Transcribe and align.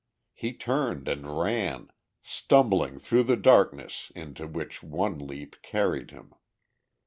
He 0.33 0.53
turned 0.53 1.07
and 1.07 1.37
ran, 1.37 1.91
stumbling 2.23 2.97
through 2.97 3.21
the 3.21 3.35
darkness 3.37 4.11
into 4.15 4.47
which 4.47 4.81
one 4.81 5.19
leap 5.19 5.57
carried 5.61 6.09
him. 6.09 6.33